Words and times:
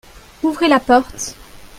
Ouvrez 0.41 0.67
la 0.67 0.79
porte. 0.79 1.35